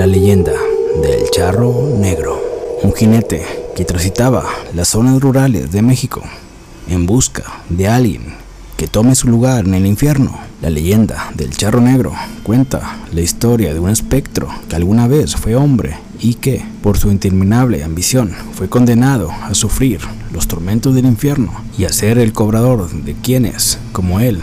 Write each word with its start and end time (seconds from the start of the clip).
La 0.00 0.06
leyenda 0.06 0.54
del 1.02 1.28
charro 1.30 1.94
negro. 1.94 2.42
Un 2.82 2.94
jinete 2.94 3.44
que 3.76 3.84
transitaba 3.84 4.46
las 4.74 4.88
zonas 4.88 5.20
rurales 5.20 5.72
de 5.72 5.82
México 5.82 6.22
en 6.88 7.04
busca 7.04 7.42
de 7.68 7.86
alguien 7.86 8.22
que 8.78 8.88
tome 8.88 9.14
su 9.14 9.28
lugar 9.28 9.66
en 9.66 9.74
el 9.74 9.84
infierno. 9.84 10.38
La 10.62 10.70
leyenda 10.70 11.30
del 11.34 11.50
charro 11.50 11.82
negro 11.82 12.14
cuenta 12.44 12.96
la 13.12 13.20
historia 13.20 13.74
de 13.74 13.80
un 13.80 13.90
espectro 13.90 14.48
que 14.70 14.76
alguna 14.76 15.06
vez 15.06 15.36
fue 15.36 15.54
hombre 15.54 15.98
y 16.18 16.32
que, 16.32 16.64
por 16.82 16.96
su 16.96 17.10
interminable 17.10 17.84
ambición, 17.84 18.32
fue 18.54 18.70
condenado 18.70 19.30
a 19.30 19.52
sufrir 19.52 20.00
los 20.32 20.48
tormentos 20.48 20.94
del 20.94 21.04
infierno 21.04 21.52
y 21.76 21.84
a 21.84 21.92
ser 21.92 22.16
el 22.16 22.32
cobrador 22.32 22.90
de 22.90 23.12
quienes, 23.12 23.78
como 23.92 24.18
él, 24.18 24.40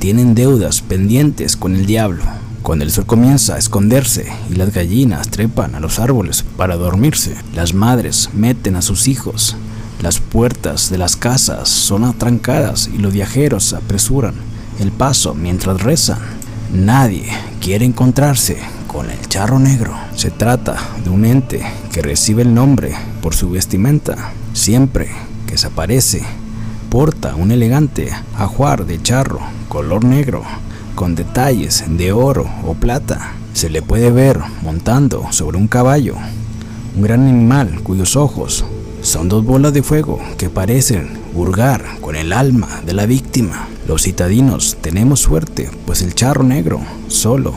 tienen 0.00 0.34
deudas 0.34 0.80
pendientes 0.80 1.56
con 1.56 1.76
el 1.76 1.86
diablo. 1.86 2.24
Cuando 2.62 2.84
el 2.84 2.90
sol 2.90 3.06
comienza 3.06 3.54
a 3.54 3.58
esconderse 3.58 4.30
y 4.50 4.54
las 4.54 4.72
gallinas 4.72 5.28
trepan 5.28 5.74
a 5.74 5.80
los 5.80 5.98
árboles 5.98 6.44
para 6.56 6.76
dormirse, 6.76 7.34
las 7.54 7.72
madres 7.72 8.28
meten 8.34 8.76
a 8.76 8.82
sus 8.82 9.08
hijos. 9.08 9.56
Las 10.02 10.20
puertas 10.20 10.90
de 10.90 10.98
las 10.98 11.16
casas 11.16 11.68
son 11.68 12.04
atrancadas 12.04 12.88
y 12.92 12.98
los 12.98 13.12
viajeros 13.12 13.72
apresuran 13.72 14.34
el 14.78 14.92
paso 14.92 15.34
mientras 15.34 15.82
rezan. 15.82 16.18
Nadie 16.72 17.26
quiere 17.60 17.86
encontrarse 17.86 18.58
con 18.86 19.10
el 19.10 19.20
charro 19.28 19.58
negro. 19.58 19.94
Se 20.14 20.30
trata 20.30 20.76
de 21.02 21.10
un 21.10 21.24
ente 21.24 21.62
que 21.92 22.02
recibe 22.02 22.42
el 22.42 22.54
nombre 22.54 22.94
por 23.22 23.34
su 23.34 23.50
vestimenta. 23.50 24.32
Siempre 24.52 25.08
que 25.46 25.56
se 25.56 25.68
aparece, 25.68 26.22
porta 26.90 27.34
un 27.36 27.52
elegante 27.52 28.10
ajuar 28.36 28.84
de 28.86 29.02
charro 29.02 29.40
color 29.68 30.04
negro 30.04 30.44
con 31.00 31.14
detalles 31.14 31.82
de 31.88 32.12
oro 32.12 32.46
o 32.62 32.74
plata. 32.74 33.32
Se 33.54 33.70
le 33.70 33.80
puede 33.80 34.10
ver 34.10 34.38
montando 34.60 35.32
sobre 35.32 35.56
un 35.56 35.66
caballo, 35.66 36.16
un 36.94 37.00
gran 37.00 37.26
animal 37.26 37.80
cuyos 37.82 38.16
ojos 38.16 38.66
son 39.00 39.30
dos 39.30 39.42
bolas 39.42 39.72
de 39.72 39.82
fuego 39.82 40.20
que 40.36 40.50
parecen 40.50 41.08
hurgar 41.34 41.86
con 42.02 42.16
el 42.16 42.34
alma 42.34 42.82
de 42.84 42.92
la 42.92 43.06
víctima. 43.06 43.66
Los 43.88 44.02
citadinos 44.02 44.76
tenemos 44.82 45.20
suerte, 45.20 45.70
pues 45.86 46.02
el 46.02 46.14
charro 46.14 46.42
negro 46.42 46.82
solo 47.08 47.54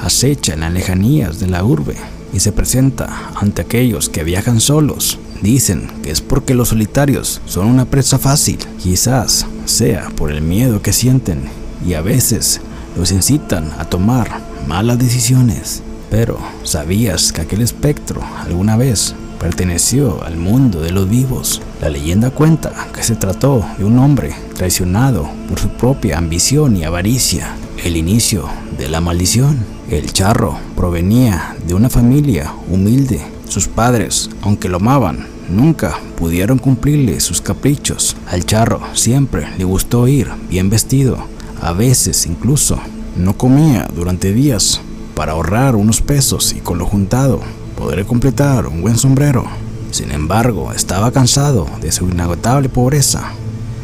acecha 0.00 0.54
en 0.54 0.60
las 0.62 0.72
lejanías 0.72 1.38
de 1.38 1.46
la 1.46 1.62
urbe 1.62 1.94
y 2.32 2.40
se 2.40 2.50
presenta 2.50 3.30
ante 3.36 3.62
aquellos 3.62 4.08
que 4.08 4.24
viajan 4.24 4.60
solos. 4.60 5.20
Dicen 5.42 5.86
que 6.02 6.10
es 6.10 6.20
porque 6.20 6.54
los 6.54 6.70
solitarios 6.70 7.40
son 7.46 7.68
una 7.68 7.84
presa 7.84 8.18
fácil, 8.18 8.58
quizás 8.82 9.46
sea 9.64 10.08
por 10.16 10.32
el 10.32 10.42
miedo 10.42 10.82
que 10.82 10.92
sienten 10.92 11.44
y 11.86 11.94
a 11.94 12.02
veces 12.02 12.60
los 12.96 13.12
incitan 13.12 13.70
a 13.78 13.84
tomar 13.84 14.40
malas 14.66 14.98
decisiones. 14.98 15.82
Pero, 16.10 16.38
¿sabías 16.64 17.32
que 17.32 17.42
aquel 17.42 17.60
espectro 17.60 18.20
alguna 18.44 18.76
vez 18.76 19.14
perteneció 19.38 20.22
al 20.24 20.36
mundo 20.36 20.80
de 20.80 20.90
los 20.90 21.08
vivos? 21.08 21.62
La 21.80 21.88
leyenda 21.88 22.30
cuenta 22.30 22.72
que 22.92 23.02
se 23.02 23.14
trató 23.14 23.64
de 23.78 23.84
un 23.84 23.98
hombre 23.98 24.34
traicionado 24.54 25.30
por 25.48 25.60
su 25.60 25.68
propia 25.68 26.18
ambición 26.18 26.76
y 26.76 26.84
avaricia. 26.84 27.54
El 27.84 27.96
inicio 27.96 28.48
de 28.76 28.88
la 28.88 29.00
maldición. 29.00 29.58
El 29.88 30.12
charro 30.12 30.58
provenía 30.76 31.56
de 31.66 31.74
una 31.74 31.88
familia 31.88 32.52
humilde. 32.68 33.20
Sus 33.48 33.66
padres, 33.68 34.30
aunque 34.42 34.68
lo 34.68 34.76
amaban, 34.76 35.26
nunca 35.48 35.98
pudieron 36.16 36.58
cumplirle 36.58 37.20
sus 37.20 37.40
caprichos. 37.40 38.16
Al 38.28 38.44
charro 38.46 38.80
siempre 38.94 39.48
le 39.58 39.64
gustó 39.64 40.06
ir 40.06 40.28
bien 40.48 40.70
vestido 40.70 41.26
a 41.60 41.72
veces 41.72 42.26
incluso 42.26 42.78
no 43.16 43.36
comía 43.36 43.88
durante 43.94 44.32
días 44.32 44.80
para 45.14 45.32
ahorrar 45.32 45.76
unos 45.76 46.00
pesos 46.00 46.52
y 46.52 46.60
con 46.60 46.78
lo 46.78 46.86
juntado 46.86 47.40
poder 47.76 48.04
completar 48.06 48.66
un 48.66 48.82
buen 48.82 48.96
sombrero. 48.96 49.44
Sin 49.90 50.12
embargo, 50.12 50.72
estaba 50.72 51.10
cansado 51.10 51.66
de 51.80 51.92
su 51.92 52.08
inagotable 52.08 52.68
pobreza. 52.68 53.32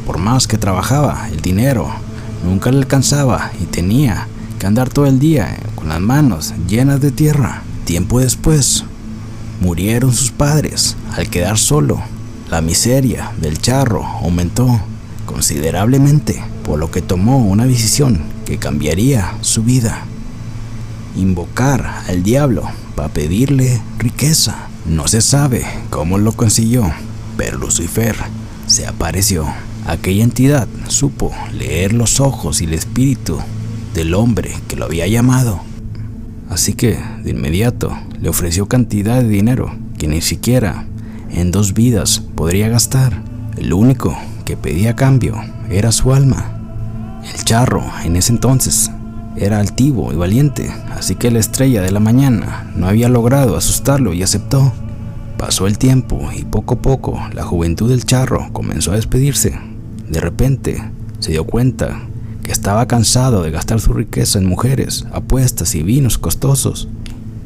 Por 0.06 0.18
más 0.18 0.46
que 0.46 0.56
trabajaba, 0.56 1.28
el 1.30 1.40
dinero 1.40 1.88
nunca 2.44 2.70
le 2.70 2.78
alcanzaba 2.78 3.50
y 3.60 3.64
tenía 3.64 4.28
que 4.58 4.66
andar 4.66 4.88
todo 4.88 5.06
el 5.06 5.18
día 5.18 5.56
con 5.74 5.88
las 5.88 6.00
manos 6.00 6.54
llenas 6.68 7.00
de 7.00 7.10
tierra. 7.10 7.62
Tiempo 7.84 8.20
después, 8.20 8.84
murieron 9.60 10.12
sus 10.12 10.30
padres. 10.30 10.96
Al 11.16 11.28
quedar 11.28 11.58
solo, 11.58 12.00
la 12.50 12.60
miseria 12.60 13.32
del 13.40 13.60
charro 13.60 14.04
aumentó 14.04 14.80
considerablemente, 15.24 16.42
por 16.66 16.80
lo 16.80 16.90
que 16.90 17.00
tomó 17.00 17.38
una 17.38 17.64
decisión 17.64 18.20
que 18.44 18.58
cambiaría 18.58 19.38
su 19.40 19.62
vida. 19.62 20.04
Invocar 21.16 22.02
al 22.08 22.24
diablo 22.24 22.64
para 22.96 23.08
pedirle 23.08 23.80
riqueza. 23.98 24.68
No 24.84 25.06
se 25.06 25.20
sabe 25.20 25.64
cómo 25.90 26.18
lo 26.18 26.32
consiguió, 26.32 26.92
pero 27.36 27.58
Lucifer 27.58 28.16
se 28.66 28.86
apareció. 28.86 29.46
Aquella 29.86 30.24
entidad 30.24 30.66
supo 30.88 31.32
leer 31.56 31.92
los 31.92 32.18
ojos 32.18 32.60
y 32.60 32.64
el 32.64 32.74
espíritu 32.74 33.38
del 33.94 34.14
hombre 34.14 34.52
que 34.66 34.74
lo 34.74 34.86
había 34.86 35.06
llamado. 35.06 35.60
Así 36.50 36.74
que, 36.74 36.98
de 37.22 37.30
inmediato, 37.30 37.96
le 38.20 38.28
ofreció 38.28 38.66
cantidad 38.66 39.22
de 39.22 39.28
dinero 39.28 39.72
que 39.98 40.08
ni 40.08 40.20
siquiera 40.20 40.84
en 41.30 41.52
dos 41.52 41.74
vidas 41.74 42.22
podría 42.34 42.68
gastar. 42.68 43.22
El 43.56 43.72
único 43.72 44.16
que 44.44 44.56
pedía 44.56 44.96
cambio 44.96 45.36
era 45.70 45.92
su 45.92 46.12
alma. 46.12 46.55
El 47.32 47.44
charro 47.44 47.84
en 48.04 48.16
ese 48.16 48.32
entonces 48.32 48.90
era 49.36 49.60
altivo 49.60 50.12
y 50.12 50.16
valiente, 50.16 50.72
así 50.96 51.14
que 51.14 51.30
la 51.30 51.38
estrella 51.38 51.82
de 51.82 51.90
la 51.90 52.00
mañana 52.00 52.70
no 52.74 52.88
había 52.88 53.08
logrado 53.08 53.56
asustarlo 53.56 54.12
y 54.12 54.22
aceptó. 54.22 54.72
Pasó 55.36 55.66
el 55.66 55.76
tiempo 55.76 56.30
y 56.34 56.44
poco 56.44 56.74
a 56.74 56.78
poco 56.78 57.20
la 57.34 57.44
juventud 57.44 57.90
del 57.90 58.04
charro 58.04 58.48
comenzó 58.52 58.92
a 58.92 58.96
despedirse. 58.96 59.58
De 60.08 60.20
repente 60.20 60.82
se 61.18 61.32
dio 61.32 61.44
cuenta 61.44 62.00
que 62.42 62.52
estaba 62.52 62.86
cansado 62.86 63.42
de 63.42 63.50
gastar 63.50 63.80
su 63.80 63.92
riqueza 63.92 64.38
en 64.38 64.46
mujeres, 64.46 65.04
apuestas 65.12 65.74
y 65.74 65.82
vinos 65.82 66.16
costosos 66.16 66.88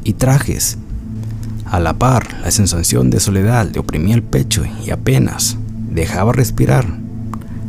y 0.03 0.13
trajes. 0.13 0.77
A 1.65 1.79
la 1.79 1.93
par, 1.93 2.27
la 2.43 2.51
sensación 2.51 3.09
de 3.09 3.19
soledad 3.19 3.69
le 3.73 3.79
oprimía 3.79 4.15
el 4.15 4.23
pecho 4.23 4.63
y 4.85 4.91
apenas 4.91 5.57
dejaba 5.89 6.33
respirar. 6.33 7.00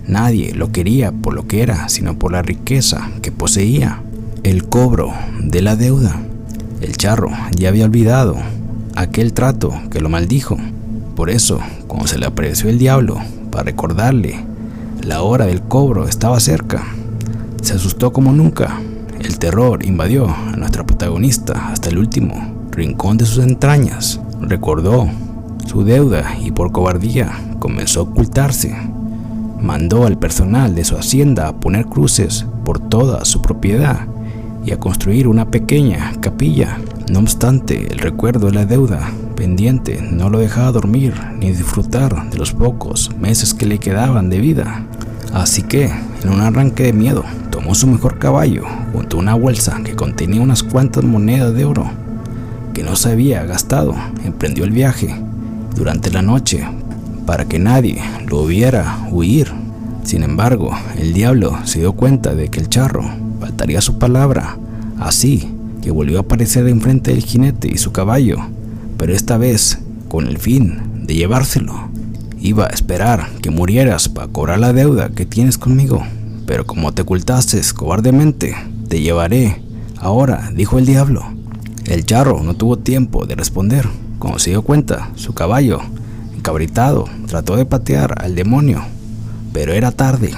Nadie 0.07 0.55
lo 0.55 0.73
quería 0.73 1.13
por 1.13 1.35
lo 1.35 1.47
que 1.47 1.63
era, 1.63 1.89
sino 1.89 2.19
por 2.19 2.33
la 2.33 2.43
riqueza 2.43 3.11
que 3.23 3.33
poseía. 3.33 4.03
El 4.43 4.65
cobro 4.65 5.13
de 5.41 5.63
la 5.63 5.77
deuda. 5.77 6.21
El 6.81 6.97
charro 6.97 7.31
ya 7.57 7.69
había 7.69 7.85
olvidado 7.85 8.37
aquel 8.97 9.33
trato 9.33 9.73
que 9.91 10.01
lo 10.01 10.09
maldijo. 10.09 10.57
Por 11.15 11.31
eso, 11.31 11.61
cuando 11.87 12.09
se 12.09 12.19
le 12.19 12.27
apareció 12.27 12.69
el 12.69 12.79
diablo 12.79 13.19
para 13.51 13.65
recordarle, 13.65 14.45
la 15.03 15.23
hora 15.23 15.47
del 15.47 15.63
cobro 15.63 16.09
estaba 16.09 16.41
cerca. 16.41 16.85
Se 17.63 17.75
asustó 17.75 18.13
como 18.13 18.33
nunca. 18.33 18.81
El 19.21 19.39
terror 19.39 19.85
invadió 19.85 20.29
a 20.29 20.57
nuestra 20.57 20.85
protagonista 20.85 21.69
hasta 21.69 21.91
el 21.91 21.99
último 21.99 22.67
rincón 22.73 23.19
de 23.19 23.27
sus 23.27 23.45
entrañas. 23.45 24.21
Recordó 24.41 25.09
su 25.67 25.85
deuda 25.85 26.37
y 26.43 26.51
por 26.51 26.73
cobardía 26.73 27.31
comenzó 27.61 28.01
a 28.01 28.03
ocultarse. 28.05 28.77
Mandó 29.63 30.07
al 30.07 30.19
personal 30.19 30.75
de 30.75 30.85
su 30.85 30.97
hacienda 30.97 31.47
a 31.47 31.57
poner 31.57 31.87
cruces 31.87 32.47
por 32.65 32.81
toda 32.81 33.25
su 33.25 33.41
propiedad 33.41 34.07
y 34.65 34.73
a 34.73 34.81
construir 34.81 35.29
una 35.29 35.51
pequeña 35.51 36.13
capilla. 36.21 36.79
No 37.09 37.21
obstante, 37.21 37.93
el 37.93 37.99
recuerdo 37.99 38.47
de 38.47 38.55
la 38.55 38.67
deuda 38.67 39.11
pendiente 39.37 40.01
no 40.03 40.31
lo 40.31 40.41
dejaba 40.41 40.73
dormir 40.73 41.15
ni 41.39 41.49
disfrutar 41.49 42.31
de 42.31 42.39
los 42.39 42.53
pocos 42.53 43.11
meses 43.21 43.55
que 43.55 43.67
le 43.67 43.79
quedaban 43.79 44.31
de 44.31 44.41
vida. 44.41 44.85
Así 45.33 45.63
que, 45.63 45.85
en 46.23 46.29
un 46.29 46.41
arranque 46.41 46.83
de 46.83 46.93
miedo, 46.93 47.25
tomó 47.51 47.75
su 47.75 47.87
mejor 47.87 48.19
caballo 48.19 48.65
junto 48.93 49.17
a 49.17 49.21
una 49.21 49.35
bolsa 49.35 49.81
que 49.85 49.95
contenía 49.95 50.43
unas 50.43 50.63
cuantas 50.63 51.05
monedas 51.05 51.55
de 51.55 51.65
oro 51.65 51.89
que 52.75 52.83
no 52.83 52.97
se 52.97 53.13
había 53.13 53.45
gastado. 53.45 53.95
Emprendió 54.25 54.65
el 54.65 54.73
viaje 54.73 55.15
durante 55.77 56.11
la 56.11 56.23
noche 56.23 56.67
para 57.27 57.47
que 57.47 57.59
nadie 57.59 58.01
lo 58.27 58.47
viera 58.47 59.07
huir. 59.11 59.53
Sin 60.05 60.23
embargo, 60.23 60.73
el 60.99 61.13
diablo 61.13 61.59
se 61.65 61.81
dio 61.81 61.93
cuenta 61.93 62.35
de 62.35 62.49
que 62.49 62.61
el 62.61 62.69
charro 62.69 63.05
faltaría 63.41 63.81
su 63.81 63.99
palabra, 63.99 64.59
así 64.99 65.51
que 65.81 65.91
volvió 65.91 66.19
a 66.19 66.23
aparecer 66.23 66.69
enfrente 66.69 67.13
del 67.13 67.25
jinete 67.25 67.69
y 67.69 67.79
su 67.79 67.93
caballo, 67.93 68.39
pero 68.97 69.15
esta 69.15 69.37
vez 69.37 69.79
con 70.09 70.27
el 70.27 70.39
fin 70.39 70.81
de 71.05 71.15
llevárselo. 71.15 71.89
Iba 72.41 72.67
a 72.67 72.71
esperar 72.71 73.29
que 73.41 73.51
murieras 73.51 74.09
para 74.09 74.29
cobrar 74.29 74.59
la 74.59 74.73
deuda 74.73 75.11
que 75.11 75.27
tienes 75.27 75.59
conmigo, 75.59 76.03
pero 76.47 76.67
como 76.67 76.93
te 76.93 77.03
ocultaste 77.03 77.61
cobardemente, 77.75 78.55
te 78.89 79.01
llevaré. 79.01 79.63
Ahora, 79.99 80.51
dijo 80.55 80.79
el 80.79 80.87
diablo. 80.87 81.23
El 81.85 82.05
charro 82.05 82.43
no 82.43 82.55
tuvo 82.55 82.79
tiempo 82.79 83.27
de 83.27 83.37
responder. 83.37 83.89
Cuando 84.19 84.39
se 84.39 84.51
dio 84.51 84.63
cuenta, 84.63 85.11
su 85.15 85.35
caballo 85.35 85.81
Cabritado, 86.43 87.09
trató 87.29 87.57
de 87.57 87.65
patear 87.65 88.17
al 88.21 88.35
demonio, 88.35 88.85
pero 89.53 89.73
era 89.73 89.93
tarde. 89.93 90.33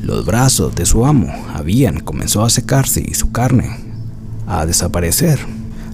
Los 0.00 0.24
brazos 0.24 0.76
de 0.76 0.86
su 0.86 1.04
amo 1.04 1.34
habían 1.52 1.98
comenzado 1.98 2.44
a 2.44 2.50
secarse 2.50 3.04
y 3.04 3.14
su 3.14 3.32
carne 3.32 3.76
a 4.46 4.64
desaparecer. 4.64 5.40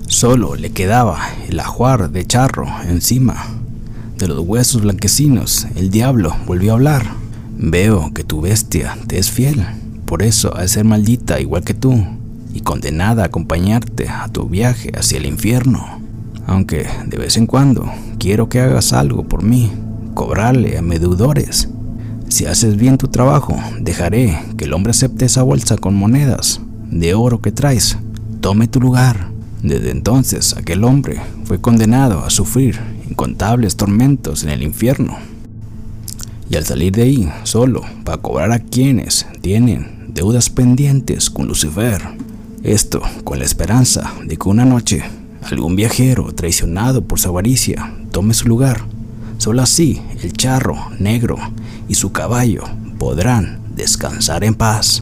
Solo 0.09 0.57
le 0.57 0.73
quedaba 0.73 1.19
el 1.49 1.59
ajuar 1.59 2.11
de 2.11 2.27
charro 2.27 2.67
encima. 2.87 3.47
De 4.19 4.29
los 4.29 4.41
huesos 4.41 4.83
blanquecinos, 4.83 5.67
el 5.75 5.91
diablo 5.91 6.37
volvió 6.47 6.73
a 6.73 6.75
hablar. 6.75 7.07
Veo 7.57 8.13
que 8.13 8.25
tu 8.25 8.43
bestia 8.43 8.99
te 9.07 9.19
es 9.19 9.31
fiel, 9.31 9.65
por 10.05 10.23
eso 10.23 10.51
de 10.51 10.69
ser 10.69 10.85
maldita 10.85 11.41
igual 11.41 11.65
que 11.65 11.75
tú, 11.75 12.05
y 12.53 12.61
condenada 12.61 13.23
a 13.23 13.27
acompañarte 13.27 14.09
a 14.09 14.29
tu 14.29 14.49
viaje 14.49 14.93
hacia 14.95 15.17
el 15.17 15.25
infierno. 15.25 16.00
Aunque 16.51 16.89
de 17.07 17.17
vez 17.17 17.37
en 17.37 17.47
cuando 17.47 17.89
quiero 18.19 18.49
que 18.49 18.59
hagas 18.59 18.93
algo 18.93 19.23
por 19.23 19.45
mí, 19.45 19.71
cobrarle 20.15 20.77
a 20.77 20.83
mis 20.83 21.01
deudores. 21.01 21.69
Si 22.27 22.45
haces 22.45 22.77
bien 22.77 22.99
tu 22.99 23.07
trabajo, 23.07 23.57
dejaré 23.81 24.37
que 24.57 24.65
el 24.65 24.73
hombre 24.73 24.91
acepte 24.91 25.27
esa 25.27 25.45
bolsa 25.45 25.77
con 25.77 25.95
monedas 25.95 26.61
de 26.91 27.15
oro 27.15 27.41
que 27.41 27.53
traes. 27.53 27.97
Tome 28.41 28.67
tu 28.67 28.81
lugar. 28.81 29.29
Desde 29.63 29.93
entonces 29.93 30.57
aquel 30.57 30.83
hombre 30.83 31.21
fue 31.45 31.61
condenado 31.61 32.25
a 32.25 32.31
sufrir 32.31 32.81
incontables 33.09 33.77
tormentos 33.77 34.43
en 34.43 34.49
el 34.49 34.65
infierno. 34.65 35.19
Y 36.51 36.57
al 36.57 36.65
salir 36.65 36.91
de 36.91 37.03
ahí, 37.03 37.33
solo 37.45 37.83
para 38.03 38.19
cobrar 38.19 38.51
a 38.51 38.59
quienes 38.59 39.25
tienen 39.41 40.09
deudas 40.09 40.51
pendientes 40.51 41.31
con 41.31 41.47
Lucifer. 41.47 42.03
Esto 42.65 43.03
con 43.23 43.39
la 43.39 43.45
esperanza 43.45 44.13
de 44.25 44.37
que 44.37 44.49
una 44.49 44.65
noche 44.65 45.05
algún 45.53 45.77
viajero 45.77 46.33
traicionado 46.33 47.03
por 47.03 47.19
su 47.19 47.29
avaricia 47.29 47.93
tome 48.11 48.35
su 48.35 48.49
lugar 48.49 48.85
Solo 49.41 49.63
así 49.63 50.03
el 50.23 50.35
charro 50.35 50.77
negro 50.99 51.39
y 51.89 51.95
su 51.95 52.13
caballo 52.13 52.65
podrán 52.99 53.59
descansar 53.75 54.45
en 54.45 54.55
paz. 54.55 54.99